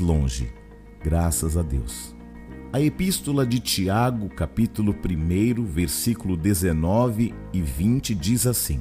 longe, 0.00 0.52
graças 1.02 1.56
a 1.56 1.62
Deus. 1.62 2.14
A 2.72 2.80
epístola 2.80 3.46
de 3.46 3.60
Tiago, 3.60 4.30
capítulo 4.30 4.94
1, 4.94 5.64
versículo 5.64 6.38
19 6.38 7.34
e 7.52 7.60
20 7.60 8.14
diz 8.14 8.46
assim: 8.46 8.80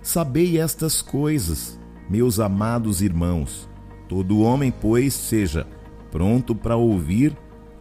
Sabei 0.00 0.60
estas 0.60 1.02
coisas, 1.02 1.80
meus 2.08 2.38
amados 2.38 3.02
irmãos. 3.02 3.68
Todo 4.08 4.40
homem, 4.40 4.70
pois, 4.70 5.14
seja 5.14 5.66
pronto 6.12 6.54
para 6.54 6.76
ouvir, 6.76 7.36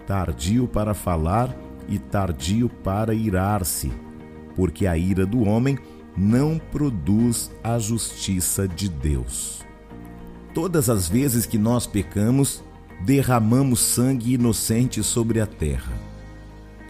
tardio 0.08 0.68
para 0.68 0.94
falar 0.94 1.56
e 1.88 2.00
tardio 2.00 2.68
para 2.68 3.14
irar-se, 3.14 3.92
porque 4.56 4.88
a 4.88 4.98
ira 4.98 5.26
do 5.26 5.44
homem 5.44 5.78
não 6.18 6.58
produz 6.58 7.52
a 7.64 7.78
justiça 7.78 8.68
de 8.68 8.90
Deus. 8.90 9.67
Todas 10.58 10.90
as 10.90 11.08
vezes 11.08 11.46
que 11.46 11.56
nós 11.56 11.86
pecamos, 11.86 12.64
derramamos 13.06 13.80
sangue 13.80 14.34
inocente 14.34 15.04
sobre 15.04 15.40
a 15.40 15.46
terra. 15.46 15.94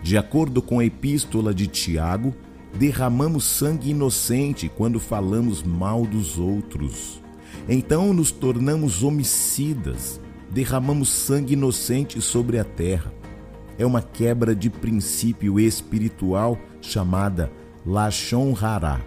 De 0.01 0.17
acordo 0.17 0.61
com 0.61 0.79
a 0.79 0.85
epístola 0.85 1.53
de 1.53 1.67
Tiago, 1.67 2.33
derramamos 2.73 3.43
sangue 3.43 3.89
inocente 3.89 4.71
quando 4.73 5.01
falamos 5.01 5.63
mal 5.63 6.05
dos 6.05 6.39
outros. 6.39 7.21
Então 7.67 8.13
nos 8.13 8.31
tornamos 8.31 9.03
homicidas, 9.03 10.17
derramamos 10.49 11.09
sangue 11.09 11.51
inocente 11.51 12.21
sobre 12.21 12.59
a 12.59 12.63
terra. 12.63 13.13
É 13.77 13.85
uma 13.85 14.01
quebra 14.01 14.55
de 14.55 14.69
princípio 14.69 15.59
espiritual 15.59 16.57
chamada 16.79 17.51
Lachon 17.85 18.55
Hará, 18.55 19.01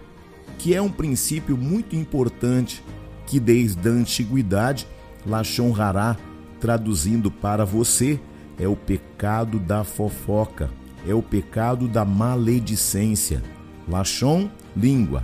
que 0.59 0.75
é 0.75 0.79
um 0.79 0.91
princípio 0.91 1.57
muito 1.57 1.95
importante 1.95 2.83
que 3.25 3.39
desde 3.39 3.87
a 3.87 3.91
antiguidade, 3.91 4.87
Lachon 5.25 5.73
Hará, 5.79 6.17
traduzindo 6.59 7.31
para 7.31 7.65
você, 7.65 8.19
é 8.59 8.67
o 8.67 8.75
pecado 8.75 9.59
da 9.59 9.83
fofoca, 9.83 10.69
é 11.07 11.13
o 11.13 11.21
pecado 11.21 11.87
da 11.87 12.05
maledicência. 12.05 13.41
Lachon, 13.87 14.49
língua. 14.75 15.23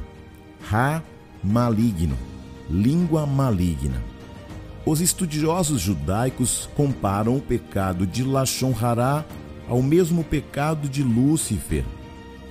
Ra, 0.68 1.04
maligno, 1.44 2.18
língua 2.70 3.26
maligna. 3.26 4.02
Os 4.86 5.02
estudiosos 5.02 5.82
judaicos 5.82 6.70
comparam 6.76 7.36
o 7.36 7.42
pecado 7.42 8.08
de 8.08 8.24
Lachon 8.24 8.74
Hará 8.82 9.26
ao 9.68 9.82
mesmo 9.82 10.24
pecado 10.24 10.88
de 10.88 11.04
Lúcifer. 11.04 11.84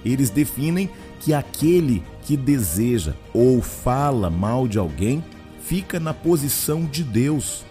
Eles 0.05 0.31
definem 0.31 0.88
que 1.20 1.33
aquele 1.33 2.03
que 2.22 2.36
deseja 2.36 3.14
ou 3.33 3.60
fala 3.62 4.31
mal 4.31 4.69
de 4.69 4.78
alguém 4.78 5.25
fica 5.67 5.98
na 5.98 6.14
posição 6.14 6.84
de 6.84 7.03
Deus, 7.03 7.64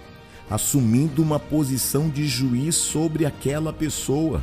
assumindo 0.50 1.22
uma 1.22 1.40
posição 1.40 2.10
de 2.10 2.28
juiz 2.28 2.76
sobre 2.76 3.26
aquela 3.26 3.72
pessoa. 3.72 4.42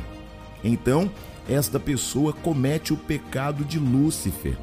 Então, 0.63 1.11
esta 1.47 1.79
pessoa 1.79 2.33
comete 2.33 2.93
o 2.93 2.97
pecado 2.97 3.63
de 3.63 3.77
Lúcifer. 3.77 4.57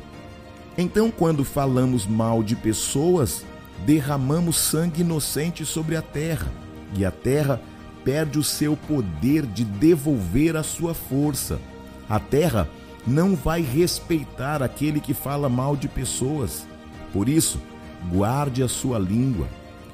Então, 0.76 1.10
quando 1.10 1.44
falamos 1.44 2.06
mal 2.06 2.42
de 2.42 2.56
pessoas, 2.56 3.44
derramamos 3.86 4.56
sangue 4.58 5.02
inocente 5.02 5.64
sobre 5.64 5.96
a 5.96 6.02
terra, 6.02 6.50
e 6.96 7.04
a 7.04 7.10
terra 7.10 7.60
perde 8.04 8.38
o 8.38 8.42
seu 8.42 8.76
poder 8.76 9.46
de 9.46 9.64
devolver 9.64 10.56
a 10.56 10.62
sua 10.62 10.94
força. 10.94 11.60
A 12.08 12.18
terra 12.18 12.68
não 13.06 13.36
vai 13.36 13.62
respeitar 13.62 14.62
aquele 14.62 14.98
que 15.00 15.14
fala 15.14 15.48
mal 15.48 15.76
de 15.76 15.86
pessoas. 15.86 16.66
Por 17.12 17.28
isso, 17.28 17.60
guarde 18.08 18.62
a 18.62 18.68
sua 18.68 18.98
língua, 18.98 19.48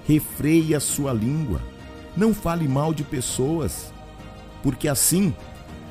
refreie 0.07 0.75
a 0.75 0.81
sua 0.81 1.13
língua, 1.13 1.61
não 2.17 2.33
fale 2.33 2.69
mal 2.69 2.95
de 2.95 3.03
pessoas, 3.03 3.93
porque 4.63 4.89
assim 4.89 5.35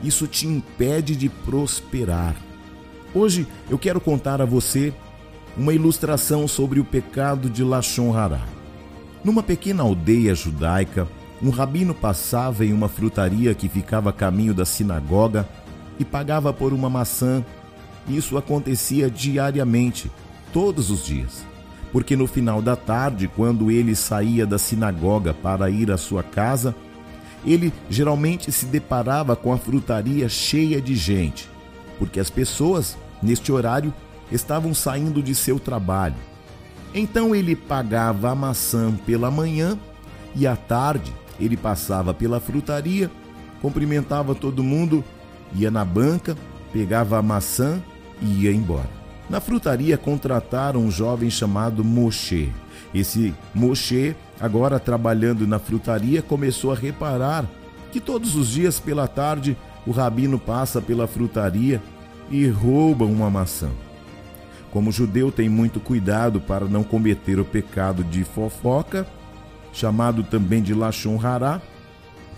isso 0.04 0.28
te 0.28 0.48
impede 0.48 1.16
de 1.16 1.30
prosperar. 1.30 2.36
Hoje 3.14 3.48
eu 3.70 3.78
quero 3.78 4.00
contar 4.02 4.42
a 4.42 4.46
você 4.46 4.94
uma 5.58 5.74
ilustração 5.74 6.48
sobre 6.48 6.80
o 6.80 6.86
pecado 6.86 7.50
de 7.50 7.64
Lachon 7.64 8.16
Hará. 8.16 8.46
Numa 9.24 9.42
pequena 9.42 9.84
aldeia 9.84 10.36
judaica, 10.36 11.08
um 11.42 11.50
rabino 11.50 11.94
passava 11.94 12.66
em 12.66 12.74
uma 12.74 12.90
frutaria 12.90 13.54
que 13.54 13.70
ficava 13.70 14.10
a 14.10 14.14
caminho 14.14 14.54
da 14.54 14.66
sinagoga 14.66 15.48
e 15.98 16.06
pagava 16.06 16.52
por 16.52 16.74
uma 16.74 16.90
maçã. 16.90 17.44
Isso 18.08 18.38
acontecia 18.38 19.10
diariamente, 19.10 20.12
todos 20.52 20.92
os 20.92 21.06
dias 21.06 21.55
porque 21.96 22.14
no 22.14 22.28
final 22.28 22.62
da 22.62 22.76
tarde, 22.76 23.26
quando 23.26 23.72
ele 23.72 23.96
saía 23.96 24.46
da 24.46 24.58
sinagoga 24.58 25.34
para 25.34 25.70
ir 25.70 25.90
à 25.90 25.98
sua 25.98 26.22
casa, 26.22 26.76
ele 27.46 27.72
geralmente 27.90 28.52
se 28.52 28.66
deparava 28.66 29.34
com 29.34 29.54
a 29.54 29.58
frutaria 29.58 30.28
cheia 30.28 30.82
de 30.82 30.94
gente, 30.94 31.50
porque 31.98 32.20
as 32.20 32.30
pessoas, 32.30 32.98
neste 33.24 33.50
horário, 33.50 33.94
estavam 34.30 34.74
saindo 34.74 35.24
de 35.24 35.34
seu 35.34 35.58
trabalho. 35.58 36.18
Então 36.94 37.34
ele 37.34 37.56
pagava 37.56 38.30
a 38.30 38.36
maçã 38.36 38.94
pela 39.06 39.32
manhã 39.32 39.80
e 40.36 40.46
à 40.46 40.58
tarde 40.58 41.14
ele 41.40 41.56
passava 41.56 42.14
pela 42.14 42.42
frutaria, 42.42 43.10
cumprimentava 43.62 44.36
todo 44.36 44.62
mundo, 44.62 45.02
ia 45.56 45.72
na 45.72 45.86
banca, 45.86 46.36
pegava 46.74 47.18
a 47.18 47.22
maçã 47.22 47.82
e 48.22 48.44
ia 48.44 48.52
embora. 48.52 49.05
Na 49.30 49.42
frutaria 49.42 49.98
contrataram 49.98 50.82
um 50.82 50.92
jovem 50.92 51.30
chamado 51.30 51.84
Moshe. 51.84 52.52
Esse 52.94 53.34
Moshe, 53.54 54.16
agora 54.40 54.80
trabalhando 54.80 55.48
na 55.48 55.58
frutaria, 55.58 56.22
começou 56.22 56.72
a 56.72 56.76
reparar 56.76 57.46
que 57.92 58.00
todos 58.00 58.36
os 58.36 58.50
dias 58.50 58.80
pela 58.80 59.08
tarde 59.08 59.58
o 59.86 59.92
rabino 59.92 60.38
passa 60.38 60.82
pela 60.82 61.08
frutaria 61.08 61.82
e 62.30 62.48
rouba 62.48 63.06
uma 63.06 63.30
maçã. 63.30 63.70
Como 64.72 64.92
judeu 64.92 65.32
tem 65.32 65.50
muito 65.50 65.80
cuidado 65.80 66.40
para 66.40 66.66
não 66.66 66.84
cometer 66.84 67.40
o 67.40 67.46
pecado 67.46 68.04
de 68.04 68.24
fofoca, 68.24 69.08
chamado 69.74 70.24
também 70.24 70.62
de 70.62 70.74
Lachon 70.74 71.20
Hará, 71.22 71.62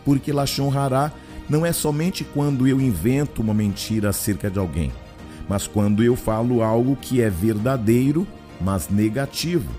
porque 0.06 0.32
Lachon 0.32 0.72
Hará 0.78 1.12
não 1.50 1.66
é 1.66 1.74
somente 1.74 2.24
quando 2.24 2.68
eu 2.68 2.80
invento 2.80 3.42
uma 3.42 3.54
mentira 3.54 4.10
acerca 4.10 4.50
de 4.50 4.60
alguém 4.60 4.92
mas 5.48 5.68
quando 5.68 6.04
eu 6.04 6.16
falo 6.16 6.62
algo 6.62 6.96
que 6.96 7.22
é 7.22 7.30
verdadeiro, 7.30 8.28
mas 8.60 8.90
negativo, 8.90 9.70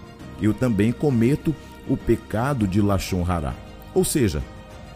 eu 0.40 0.54
também 0.54 0.92
cometo 0.92 1.54
o 1.88 1.96
pecado 1.96 2.66
de 2.66 2.80
Lachon 2.80 3.24
Hará. 3.26 3.54
Ou 3.94 4.04
seja, 4.04 4.42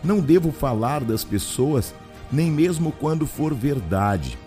não 0.02 0.20
devo 0.20 0.52
falar 0.52 1.02
das 1.02 1.24
pessoas 1.24 1.94
nem 2.30 2.50
mesmo 2.50 2.92
quando 2.92 3.26
for 3.26 3.54
verdade. 3.54 4.38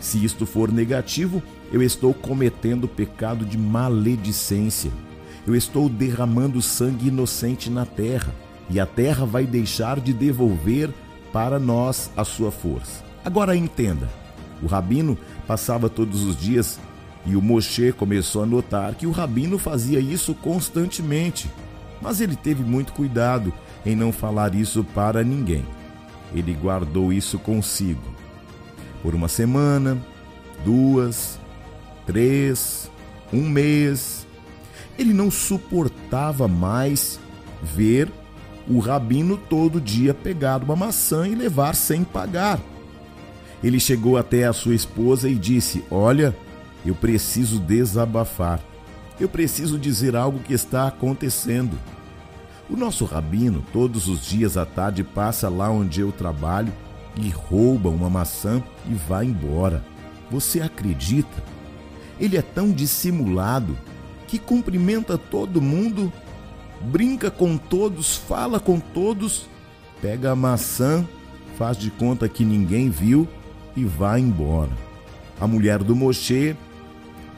Se 0.00 0.22
isto 0.24 0.46
for 0.46 0.72
negativo, 0.72 1.42
eu 1.72 1.82
estou 1.82 2.12
cometendo 2.12 2.84
o 2.84 2.88
pecado 2.88 3.44
de 3.44 3.58
maledicência. 3.58 4.90
Eu 5.46 5.54
estou 5.54 5.88
derramando 5.88 6.60
sangue 6.60 7.08
inocente 7.08 7.70
na 7.70 7.86
terra, 7.86 8.34
e 8.68 8.78
a 8.78 8.86
terra 8.86 9.24
vai 9.24 9.46
deixar 9.46 9.98
de 9.98 10.12
devolver 10.12 10.90
para 11.32 11.58
nós 11.58 12.10
a 12.16 12.24
sua 12.24 12.50
força. 12.50 13.02
Agora 13.24 13.56
entenda: 13.56 14.08
o 14.62 14.66
rabino 14.66 15.16
passava 15.48 15.88
todos 15.88 16.22
os 16.24 16.36
dias 16.36 16.78
e 17.24 17.34
o 17.34 17.42
Moshe 17.42 17.90
começou 17.92 18.42
a 18.42 18.46
notar 18.46 18.94
que 18.94 19.06
o 19.06 19.10
rabino 19.10 19.58
fazia 19.58 19.98
isso 19.98 20.34
constantemente. 20.34 21.50
Mas 22.00 22.20
ele 22.20 22.36
teve 22.36 22.62
muito 22.62 22.92
cuidado 22.92 23.52
em 23.84 23.96
não 23.96 24.12
falar 24.12 24.54
isso 24.54 24.84
para 24.84 25.24
ninguém. 25.24 25.64
Ele 26.34 26.52
guardou 26.52 27.12
isso 27.12 27.38
consigo. 27.38 28.02
Por 29.02 29.14
uma 29.14 29.26
semana, 29.26 29.98
duas, 30.64 31.40
três, 32.06 32.90
um 33.32 33.48
mês, 33.48 34.26
ele 34.98 35.14
não 35.14 35.30
suportava 35.30 36.46
mais 36.46 37.18
ver 37.62 38.12
o 38.68 38.78
rabino 38.80 39.36
todo 39.36 39.80
dia 39.80 40.12
pegar 40.12 40.62
uma 40.62 40.76
maçã 40.76 41.26
e 41.26 41.34
levar 41.34 41.74
sem 41.74 42.04
pagar. 42.04 42.60
Ele 43.62 43.80
chegou 43.80 44.16
até 44.16 44.44
a 44.44 44.52
sua 44.52 44.74
esposa 44.74 45.28
e 45.28 45.34
disse: 45.34 45.84
Olha, 45.90 46.36
eu 46.84 46.94
preciso 46.94 47.58
desabafar. 47.58 48.60
Eu 49.18 49.28
preciso 49.28 49.78
dizer 49.78 50.14
algo 50.14 50.38
que 50.38 50.52
está 50.52 50.86
acontecendo. 50.86 51.76
O 52.70 52.76
nosso 52.76 53.04
rabino, 53.04 53.64
todos 53.72 54.08
os 54.08 54.24
dias 54.24 54.56
à 54.56 54.64
tarde, 54.64 55.02
passa 55.02 55.48
lá 55.48 55.70
onde 55.70 56.00
eu 56.00 56.12
trabalho 56.12 56.72
e 57.16 57.30
rouba 57.30 57.88
uma 57.88 58.08
maçã 58.08 58.62
e 58.88 58.94
vai 58.94 59.24
embora. 59.24 59.84
Você 60.30 60.60
acredita? 60.60 61.42
Ele 62.20 62.36
é 62.36 62.42
tão 62.42 62.70
dissimulado 62.70 63.76
que 64.26 64.38
cumprimenta 64.38 65.16
todo 65.16 65.62
mundo, 65.62 66.12
brinca 66.82 67.30
com 67.30 67.56
todos, 67.56 68.16
fala 68.16 68.60
com 68.60 68.78
todos, 68.78 69.46
pega 70.00 70.30
a 70.30 70.36
maçã, 70.36 71.04
faz 71.56 71.76
de 71.76 71.90
conta 71.90 72.28
que 72.28 72.44
ninguém 72.44 72.90
viu 72.90 73.26
e 73.78 73.84
vai 73.84 74.20
embora. 74.20 74.70
A 75.40 75.46
mulher 75.46 75.82
do 75.82 75.94
Moshe, 75.94 76.56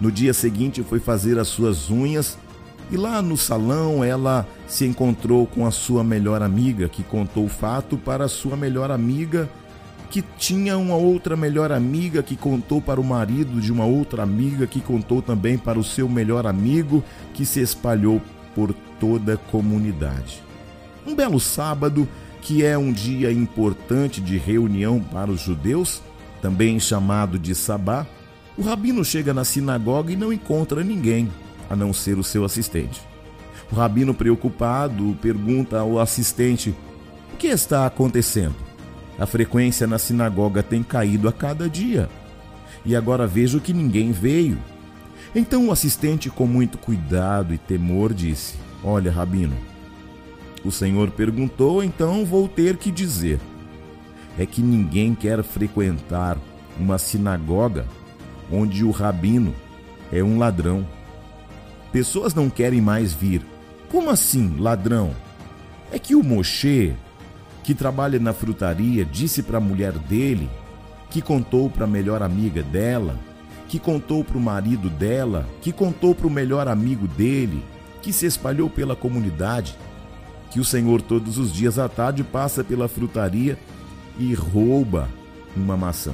no 0.00 0.10
dia 0.10 0.32
seguinte, 0.32 0.82
foi 0.82 0.98
fazer 0.98 1.38
as 1.38 1.48
suas 1.48 1.90
unhas 1.90 2.38
e 2.90 2.96
lá 2.96 3.22
no 3.22 3.36
salão 3.36 4.02
ela 4.02 4.46
se 4.66 4.84
encontrou 4.86 5.46
com 5.46 5.66
a 5.66 5.70
sua 5.70 6.02
melhor 6.02 6.42
amiga, 6.42 6.88
que 6.88 7.02
contou 7.02 7.44
o 7.44 7.48
fato 7.48 7.96
para 7.96 8.24
a 8.24 8.28
sua 8.28 8.56
melhor 8.56 8.90
amiga 8.90 9.48
que 10.10 10.22
tinha 10.36 10.76
uma 10.76 10.96
outra 10.96 11.36
melhor 11.36 11.70
amiga 11.70 12.20
que 12.20 12.34
contou 12.34 12.82
para 12.82 13.00
o 13.00 13.04
marido 13.04 13.60
de 13.60 13.70
uma 13.70 13.84
outra 13.84 14.24
amiga 14.24 14.66
que 14.66 14.80
contou 14.80 15.22
também 15.22 15.56
para 15.56 15.78
o 15.78 15.84
seu 15.84 16.08
melhor 16.08 16.46
amigo 16.48 17.04
que 17.32 17.46
se 17.46 17.60
espalhou 17.60 18.20
por 18.52 18.74
toda 18.98 19.34
a 19.34 19.36
comunidade. 19.36 20.42
Um 21.06 21.14
belo 21.14 21.38
sábado, 21.38 22.08
que 22.42 22.64
é 22.64 22.76
um 22.76 22.92
dia 22.92 23.30
importante 23.30 24.20
de 24.20 24.36
reunião 24.36 25.00
para 25.00 25.30
os 25.30 25.40
judeus, 25.40 26.02
também 26.40 26.78
chamado 26.80 27.38
de 27.38 27.54
Sabá, 27.54 28.06
o 28.56 28.62
rabino 28.62 29.04
chega 29.04 29.32
na 29.32 29.44
sinagoga 29.44 30.12
e 30.12 30.16
não 30.16 30.32
encontra 30.32 30.82
ninguém, 30.82 31.30
a 31.68 31.76
não 31.76 31.92
ser 31.92 32.18
o 32.18 32.24
seu 32.24 32.44
assistente. 32.44 33.00
O 33.70 33.74
rabino, 33.74 34.12
preocupado, 34.12 35.16
pergunta 35.22 35.78
ao 35.78 35.98
assistente: 35.98 36.74
O 37.32 37.36
que 37.36 37.46
está 37.46 37.86
acontecendo? 37.86 38.56
A 39.18 39.26
frequência 39.26 39.86
na 39.86 39.98
sinagoga 39.98 40.62
tem 40.62 40.82
caído 40.82 41.28
a 41.28 41.32
cada 41.32 41.68
dia. 41.68 42.08
E 42.84 42.96
agora 42.96 43.26
vejo 43.26 43.60
que 43.60 43.72
ninguém 43.72 44.12
veio. 44.12 44.58
Então 45.34 45.68
o 45.68 45.72
assistente, 45.72 46.28
com 46.28 46.46
muito 46.46 46.78
cuidado 46.78 47.54
e 47.54 47.58
temor, 47.58 48.12
disse: 48.12 48.54
Olha, 48.82 49.12
Rabino, 49.12 49.56
o 50.64 50.70
Senhor 50.70 51.10
perguntou, 51.10 51.82
então 51.84 52.24
vou 52.24 52.48
ter 52.48 52.76
que 52.76 52.90
dizer. 52.90 53.38
É 54.40 54.46
que 54.46 54.62
ninguém 54.62 55.14
quer 55.14 55.42
frequentar 55.42 56.38
uma 56.78 56.96
sinagoga 56.96 57.84
onde 58.50 58.82
o 58.82 58.90
rabino 58.90 59.54
é 60.10 60.22
um 60.24 60.38
ladrão. 60.38 60.88
Pessoas 61.92 62.32
não 62.32 62.48
querem 62.48 62.80
mais 62.80 63.12
vir. 63.12 63.44
Como 63.90 64.08
assim, 64.08 64.56
ladrão? 64.58 65.14
É 65.92 65.98
que 65.98 66.14
o 66.14 66.22
Moshe, 66.22 66.96
que 67.62 67.74
trabalha 67.74 68.18
na 68.18 68.32
frutaria, 68.32 69.04
disse 69.04 69.42
para 69.42 69.58
a 69.58 69.60
mulher 69.60 69.92
dele, 69.92 70.48
que 71.10 71.20
contou 71.20 71.68
para 71.68 71.84
a 71.84 71.86
melhor 71.86 72.22
amiga 72.22 72.62
dela, 72.62 73.18
que 73.68 73.78
contou 73.78 74.24
para 74.24 74.38
o 74.38 74.40
marido 74.40 74.88
dela, 74.88 75.46
que 75.60 75.70
contou 75.70 76.14
para 76.14 76.26
o 76.26 76.30
melhor 76.30 76.66
amigo 76.66 77.06
dele, 77.06 77.62
que 78.00 78.10
se 78.10 78.24
espalhou 78.24 78.70
pela 78.70 78.96
comunidade, 78.96 79.76
que 80.50 80.58
o 80.58 80.64
Senhor 80.64 81.02
todos 81.02 81.36
os 81.36 81.52
dias 81.52 81.78
à 81.78 81.90
tarde 81.90 82.24
passa 82.24 82.64
pela 82.64 82.88
frutaria 82.88 83.58
e 84.18 84.34
rouba 84.34 85.08
uma 85.56 85.76
maçã. 85.76 86.12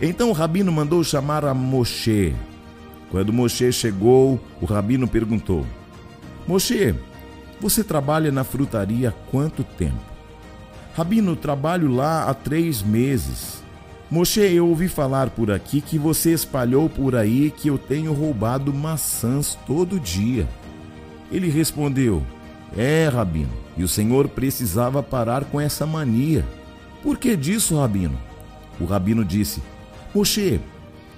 Então 0.00 0.30
o 0.30 0.32
rabino 0.32 0.72
mandou 0.72 1.02
chamar 1.04 1.44
a 1.44 1.54
Moshe. 1.54 2.34
Quando 3.10 3.32
Moshe 3.32 3.72
chegou, 3.72 4.40
o 4.60 4.64
rabino 4.64 5.06
perguntou: 5.06 5.64
Moshe, 6.46 6.94
você 7.60 7.84
trabalha 7.84 8.32
na 8.32 8.44
frutaria 8.44 9.10
há 9.10 9.30
quanto 9.30 9.62
tempo? 9.62 10.00
Rabino, 10.94 11.34
trabalho 11.34 11.90
lá 11.90 12.28
há 12.28 12.34
três 12.34 12.82
meses. 12.82 13.62
Moshe, 14.10 14.40
eu 14.40 14.68
ouvi 14.68 14.86
falar 14.86 15.30
por 15.30 15.50
aqui 15.50 15.80
que 15.80 15.98
você 15.98 16.32
espalhou 16.32 16.88
por 16.88 17.16
aí 17.16 17.50
que 17.50 17.68
eu 17.68 17.78
tenho 17.78 18.12
roubado 18.12 18.72
maçãs 18.72 19.58
todo 19.66 19.98
dia. 19.98 20.46
Ele 21.32 21.48
respondeu: 21.48 22.22
É, 22.76 23.08
Rabino, 23.08 23.50
e 23.76 23.82
o 23.82 23.88
senhor 23.88 24.28
precisava 24.28 25.02
parar 25.02 25.44
com 25.44 25.60
essa 25.60 25.86
mania. 25.86 26.44
Por 27.04 27.18
que 27.18 27.36
disso, 27.36 27.78
Rabino? 27.78 28.18
O 28.80 28.86
Rabino 28.86 29.22
disse: 29.22 29.62
Moshe, 30.14 30.58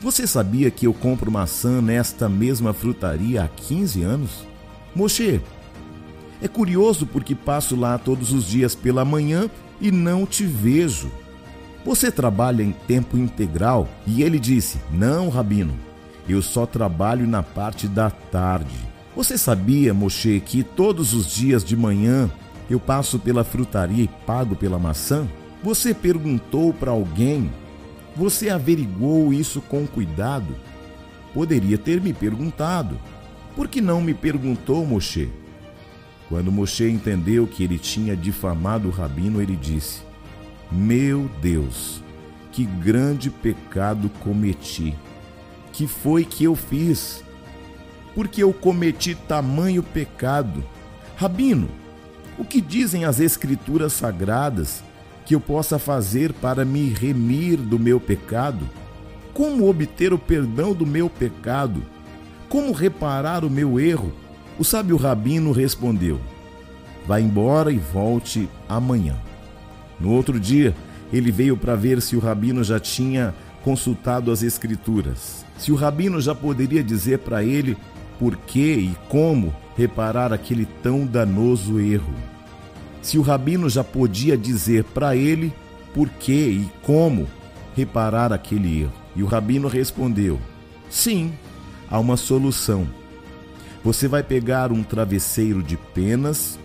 você 0.01 0.27
sabia 0.27 0.69
que 0.69 0.85
eu 0.85 0.93
compro 0.93 1.31
maçã 1.31 1.81
nesta 1.81 2.29
mesma 2.29 2.75
frutaria 2.75 3.45
há 3.45 3.49
15 3.49 4.03
anos? 4.03 4.45
Moshe, 4.93 5.41
é 6.43 6.49
curioso 6.49 7.07
porque 7.07 7.37
passo 7.37 7.77
lá 7.77 7.97
todos 7.99 8.33
os 8.33 8.47
dias 8.47 8.75
pela 8.75 9.05
manhã 9.05 9.49
e 9.81 9.93
não 9.93 10.27
te 10.27 10.45
vejo. 10.45 11.09
Você 11.85 12.11
trabalha 12.11 12.65
em 12.65 12.73
tempo 12.73 13.17
integral? 13.17 13.89
E 14.05 14.25
ele 14.25 14.41
disse: 14.41 14.81
Não, 14.91 15.29
Rabino, 15.29 15.75
eu 16.29 16.43
só 16.43 16.67
trabalho 16.67 17.29
na 17.29 17.45
parte 17.45 17.87
da 17.87 18.11
tarde. 18.11 18.75
Você 19.15 19.39
sabia, 19.39 19.95
Moshe, 19.95 20.43
que 20.45 20.65
todos 20.65 21.15
os 21.15 21.33
dias 21.33 21.65
de 21.65 21.77
manhã 21.77 22.29
eu 22.69 22.81
passo 22.81 23.21
pela 23.21 23.45
frutaria 23.45 24.03
e 24.03 24.11
pago 24.27 24.57
pela 24.57 24.81
maçã? 24.81 25.29
Você 25.67 25.93
perguntou 25.93 26.73
para 26.73 26.93
alguém? 26.93 27.51
Você 28.15 28.51
averigou 28.51 29.33
isso 29.33 29.61
com 29.61 29.85
cuidado? 29.85 30.55
Poderia 31.35 31.77
ter 31.77 32.01
me 32.01 32.13
perguntado. 32.13 32.97
Por 33.57 33.67
que 33.67 33.81
não 33.81 34.01
me 34.01 34.15
perguntou, 34.15 34.87
Moshe? 34.87 35.29
Quando 36.29 36.53
Moshe 36.53 36.89
entendeu 36.89 37.49
que 37.49 37.65
ele 37.65 37.81
tinha 37.81 38.17
difamado 38.17 38.87
o 38.87 38.93
rabino, 38.93 39.43
ele 39.43 39.57
disse: 39.57 40.03
Meu 40.71 41.29
Deus, 41.43 42.01
que 42.53 42.65
grande 42.65 43.29
pecado 43.29 44.09
cometi. 44.21 44.95
Que 45.73 45.89
foi 45.89 46.25
que 46.25 46.45
eu 46.45 46.55
fiz? 46.55 47.25
Porque 48.15 48.41
eu 48.41 48.53
cometi 48.53 49.17
tamanho 49.17 49.83
pecado. 49.83 50.65
Rabino, 51.17 51.69
o 52.39 52.45
que 52.45 52.61
dizem 52.61 53.05
as 53.05 53.19
escrituras 53.19 53.95
sagradas 53.95 54.86
que 55.27 55.35
eu 55.35 55.41
possa 55.41 55.77
fazer 55.77 56.33
para 56.33 56.65
me 56.65 56.89
remir 56.89 57.59
do 57.59 57.81
meu 57.81 57.99
pecado? 57.99 58.65
Como 59.35 59.69
obter 59.69 60.13
o 60.13 60.19
perdão 60.19 60.73
do 60.73 60.87
meu 60.87 61.11
pecado? 61.11 61.83
Como 62.49 62.73
reparar 62.73 63.45
o 63.45 63.51
meu 63.51 63.79
erro? 63.81 64.13
O 64.57 64.65
sábio 64.65 64.97
rabino 64.97 65.51
respondeu: 65.51 66.21
Vá 67.07 67.21
embora 67.21 67.73
e 67.73 67.79
volte 67.79 68.49
amanhã. 68.69 69.17
No 69.99 70.13
outro 70.13 70.39
dia, 70.39 70.75
ele 71.13 71.33
veio 71.33 71.57
para 71.57 71.75
ver 71.75 72.01
se 72.01 72.15
o 72.15 72.21
rabino 72.21 72.63
já 72.63 72.79
tinha 72.79 73.35
consultado 73.65 74.31
as 74.31 74.45
escrituras, 74.45 75.45
se 75.59 75.73
o 75.73 75.75
rabino 75.75 76.21
já 76.21 76.37
poderia 76.37 76.85
dizer 76.85 77.19
para 77.19 77.43
ele 77.43 77.77
por 78.17 78.37
que 78.37 78.75
e 78.75 78.97
como 79.09 79.53
reparar 79.77 80.33
aquele 80.33 80.67
tão 80.83 81.05
danoso 81.05 81.81
erro. 81.81 82.15
Se 83.07 83.19
o 83.19 83.23
rabino 83.23 83.71
já 83.71 83.85
podia 83.85 84.37
dizer 84.37 84.83
para 84.83 85.15
ele 85.15 85.55
por 85.95 86.09
que 86.09 86.33
e 86.33 86.71
como 86.83 87.29
reparar 87.77 88.33
aquele 88.33 88.81
erro. 88.81 88.93
E 89.15 89.23
o 89.23 89.27
rabino 89.27 89.69
respondeu: 89.69 90.41
Sim, 90.91 91.33
há 91.89 92.01
uma 92.01 92.17
solução. 92.17 92.85
Você 93.85 94.09
vai 94.09 94.25
pegar 94.25 94.73
um 94.73 94.83
travesseiro 94.83 95.63
de 95.63 95.77
penas, 95.77 96.59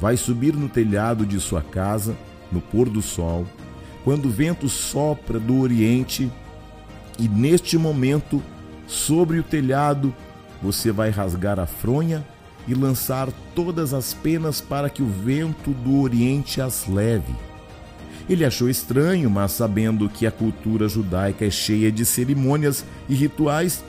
vai 0.00 0.16
subir 0.16 0.54
no 0.54 0.66
telhado 0.66 1.26
de 1.26 1.38
sua 1.38 1.60
casa, 1.60 2.16
no 2.50 2.62
pôr 2.62 2.88
do 2.88 3.02
sol, 3.02 3.46
quando 4.02 4.28
o 4.28 4.30
vento 4.30 4.66
sopra 4.66 5.38
do 5.38 5.60
oriente, 5.60 6.32
e 7.18 7.28
neste 7.28 7.76
momento, 7.76 8.42
sobre 8.86 9.38
o 9.38 9.42
telhado, 9.42 10.14
você 10.62 10.90
vai 10.90 11.10
rasgar 11.10 11.60
a 11.60 11.66
fronha 11.66 12.24
e 12.66 12.74
lançar 12.74 13.28
todas 13.54 13.92
as 13.94 14.14
penas 14.14 14.60
para 14.60 14.90
que 14.90 15.02
o 15.02 15.06
vento 15.06 15.72
do 15.72 16.00
oriente 16.00 16.60
as 16.60 16.86
leve. 16.86 17.34
Ele 18.28 18.44
achou 18.44 18.68
estranho, 18.68 19.28
mas 19.28 19.52
sabendo 19.52 20.08
que 20.08 20.26
a 20.26 20.30
cultura 20.30 20.88
judaica 20.88 21.44
é 21.44 21.50
cheia 21.50 21.90
de 21.90 22.04
cerimônias 22.04 22.84
e 23.08 23.14
rituais, 23.14 23.82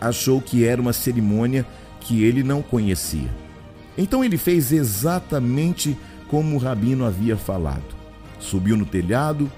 achou 0.00 0.40
que 0.40 0.64
era 0.64 0.80
uma 0.80 0.92
cerimônia 0.92 1.66
que 2.00 2.22
ele 2.22 2.42
não 2.42 2.62
conhecia. 2.62 3.28
Então 3.98 4.24
ele 4.24 4.36
fez 4.36 4.72
exatamente 4.72 5.96
como 6.28 6.56
o 6.56 6.58
rabino 6.58 7.04
havia 7.04 7.36
falado. 7.36 7.84
Subiu 8.38 8.76
no 8.76 8.86
telhado, 8.86 9.50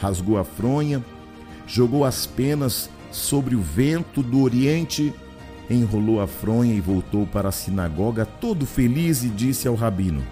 rasgou 0.00 0.38
a 0.38 0.44
fronha, 0.44 1.04
jogou 1.66 2.04
as 2.04 2.26
penas 2.26 2.88
sobre 3.10 3.54
o 3.54 3.60
vento 3.60 4.22
do 4.22 4.42
oriente, 4.42 5.12
enrolou 5.70 6.20
a 6.20 6.26
fronha 6.26 6.74
e 6.74 6.80
voltou 6.80 7.26
para 7.26 7.48
a 7.48 7.52
sinagoga 7.52 8.26
todo 8.26 8.66
feliz 8.66 9.22
e 9.22 9.28
disse 9.28 9.68
ao 9.68 9.74
rabino: 9.74 10.22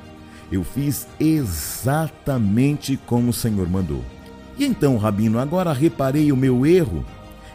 Eu 0.50 0.64
fiz 0.64 1.06
exatamente 1.18 2.98
como 3.06 3.30
o 3.30 3.32
Senhor 3.32 3.68
mandou. 3.68 4.04
E 4.58 4.64
então, 4.64 4.96
rabino, 4.96 5.38
agora 5.38 5.72
reparei 5.72 6.32
o 6.32 6.36
meu 6.36 6.66
erro 6.66 7.04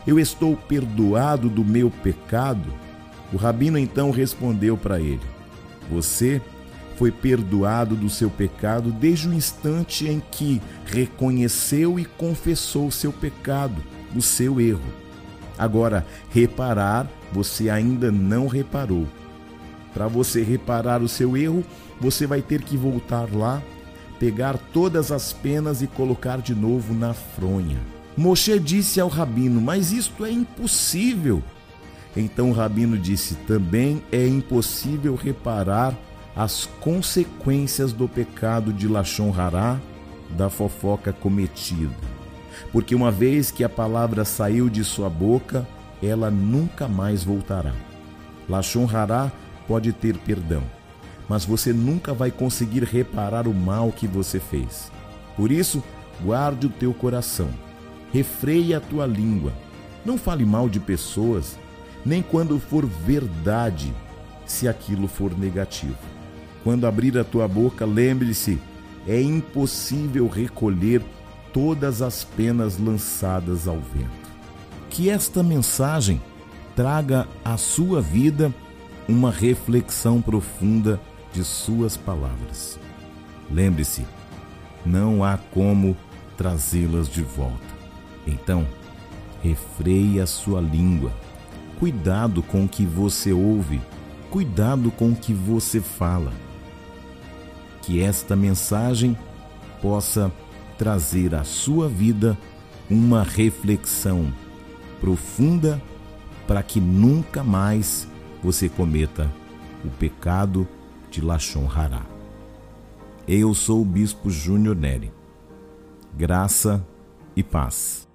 eu 0.06 0.20
estou 0.20 0.56
perdoado 0.56 1.50
do 1.50 1.64
meu 1.64 1.90
pecado? 1.90 2.74
O 3.32 3.38
rabino 3.38 3.78
então 3.78 4.12
respondeu 4.12 4.78
para 4.78 5.00
ele: 5.00 5.22
Você 5.90 6.42
foi 6.98 7.10
perdoado 7.12 7.96
do 7.96 8.10
seu 8.10 8.30
pecado 8.30 8.92
desde 8.92 9.30
o 9.30 9.34
instante 9.34 10.08
em 10.08 10.22
que 10.32 10.62
reconheceu 10.86 11.98
e 11.98 12.06
confessou 12.06 12.88
o 12.88 12.92
seu 12.92 13.12
pecado, 13.12 13.82
o 14.16 14.22
seu 14.22 14.60
erro. 14.60 15.03
Agora, 15.58 16.06
reparar, 16.30 17.08
você 17.32 17.70
ainda 17.70 18.12
não 18.12 18.48
reparou. 18.48 19.08
Para 19.94 20.08
você 20.08 20.42
reparar 20.42 21.02
o 21.02 21.08
seu 21.08 21.38
erro, 21.38 21.64
você 22.02 22.26
vai 22.26 22.42
ter 22.42 22.62
que 22.64 22.76
voltar 22.76 23.28
lá, 23.34 23.62
pegar 24.20 24.58
todas 24.74 25.12
as 25.12 25.32
penas 25.32 25.82
e 25.82 25.88
colocar 25.88 26.42
de 26.42 26.56
novo 26.56 26.94
na 26.94 27.14
fronha. 27.14 27.78
Moshe 28.18 28.60
disse 28.60 29.00
ao 29.00 29.08
rabino: 29.08 29.62
Mas 29.62 29.92
isto 29.92 30.26
é 30.26 30.32
impossível. 30.32 31.44
Então 32.16 32.50
o 32.50 32.54
rabino 32.54 32.98
disse: 32.98 33.36
Também 33.48 34.02
é 34.12 34.26
impossível 34.28 35.16
reparar 35.16 35.96
as 36.36 36.68
consequências 36.80 37.94
do 37.94 38.08
pecado 38.08 38.74
de 38.74 38.88
Lachon 38.88 39.34
Hará, 39.36 39.80
da 40.32 40.50
fofoca 40.50 41.14
cometida. 41.14 42.13
Porque 42.72 42.96
uma 42.96 43.12
vez 43.12 43.52
que 43.52 43.64
a 43.64 43.70
palavra 43.70 44.26
saiu 44.26 44.70
de 44.70 44.84
sua 44.84 45.10
boca, 45.10 45.68
ela 46.02 46.30
nunca 46.30 46.88
mais 46.88 47.24
voltará. 47.24 47.74
Lachon 48.48 48.88
Hará 48.92 49.32
pode 49.68 49.94
ter 49.94 50.18
perdão, 50.18 50.64
mas 51.30 51.46
você 51.46 51.72
nunca 51.72 52.14
vai 52.14 52.30
conseguir 52.32 52.84
reparar 52.84 53.48
o 53.48 53.54
mal 53.54 53.92
que 53.92 54.08
você 54.08 54.40
fez. 54.40 54.92
Por 55.38 55.52
isso, 55.52 55.82
guarde 56.22 56.68
o 56.68 56.70
teu 56.70 56.94
coração, 56.94 57.50
refreie 58.12 58.74
a 58.74 58.80
tua 58.80 59.06
língua, 59.06 59.54
não 60.06 60.18
fale 60.18 60.46
mal 60.46 60.68
de 60.68 60.80
pessoas, 60.80 61.58
nem 62.06 62.22
quando 62.22 62.60
for 62.60 62.86
verdade, 62.86 63.94
se 64.46 64.68
aquilo 64.68 65.08
for 65.08 65.38
negativo. 65.38 65.98
Quando 66.64 66.86
abrir 66.86 67.18
a 67.18 67.24
tua 67.24 67.48
boca, 67.48 67.86
lembre-se: 67.86 68.60
é 69.08 69.22
impossível 69.22 70.28
recolher 70.28 71.02
todas 71.54 72.02
as 72.02 72.24
penas 72.24 72.78
lançadas 72.78 73.68
ao 73.68 73.78
vento. 73.78 74.34
Que 74.90 75.10
esta 75.10 75.42
mensagem 75.42 76.22
traga 76.76 77.28
à 77.46 77.56
sua 77.56 78.02
vida 78.02 78.54
uma 79.08 79.32
reflexão 79.32 80.22
profunda 80.22 81.00
de 81.32 81.44
suas 81.44 81.96
palavras. 81.96 82.80
Lembre-se, 83.50 84.06
não 84.86 85.24
há 85.24 85.38
como 85.38 85.96
trazê-las 86.36 87.08
de 87.08 87.22
volta. 87.22 87.74
Então, 88.26 88.68
refreie 89.42 90.20
a 90.20 90.26
sua 90.26 90.60
língua. 90.60 91.12
Cuidado 91.80 92.42
com 92.42 92.66
o 92.66 92.68
que 92.68 92.86
você 92.86 93.32
ouve, 93.32 93.82
cuidado 94.30 94.92
com 94.92 95.12
o 95.12 95.16
que 95.16 95.34
você 95.34 95.80
fala 95.80 96.32
que 97.84 98.02
esta 98.02 98.36
mensagem 98.36 99.16
possa 99.82 100.32
trazer 100.78 101.36
à 101.36 101.44
sua 101.44 101.88
vida 101.88 102.38
uma 102.90 103.24
reflexão 103.24 104.34
profunda 105.00 105.82
para 106.48 106.62
que 106.62 106.80
nunca 106.80 107.44
mais 107.44 108.08
você 108.44 108.68
cometa 108.68 109.32
o 109.84 109.90
pecado 109.90 110.68
de 111.10 111.22
Lachon 111.22 111.70
Hará. 111.70 112.06
Eu 113.28 113.54
sou 113.54 113.82
o 113.82 113.86
Bispo 113.86 114.30
Júnior 114.30 114.76
Neri. 114.76 115.12
Graça 116.16 116.86
e 117.36 117.42
paz. 117.42 118.08